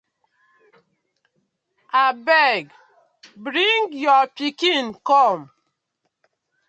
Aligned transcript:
I 2.03 2.05
beg 2.27 2.63
bring 3.45 3.83
yo 4.03 4.17
pikin 4.35 4.87
kom. 5.07 5.39